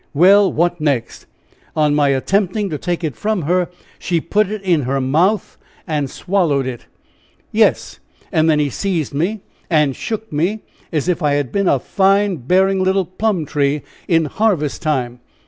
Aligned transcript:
"Well 0.15 0.51
what 0.51 0.81
next?" 0.81 1.27
"On 1.75 1.93
my 1.93 2.07
attempting 2.09 2.71
to 2.71 2.79
take 2.79 3.03
it 3.03 3.15
from 3.15 3.43
her 3.43 3.69
she 3.99 4.19
put 4.19 4.49
it 4.49 4.63
in 4.63 4.81
her 4.81 4.99
mouth 4.99 5.59
and 5.85 6.09
swallowed 6.09 6.65
it." 6.65 6.87
"Yes! 7.51 7.99
and 8.31 8.49
then 8.49 8.57
he 8.57 8.71
seized 8.71 9.13
me 9.13 9.41
and 9.69 9.95
shook 9.95 10.33
me, 10.33 10.61
as 10.91 11.07
if 11.07 11.21
I 11.21 11.33
had 11.33 11.51
been 11.51 11.67
a 11.67 11.77
fine 11.77 12.37
bearing 12.37 12.83
little 12.83 13.05
plum 13.05 13.45
tree 13.45 13.83
in 14.07 14.25
harvest 14.25 14.81
time." 14.81 15.19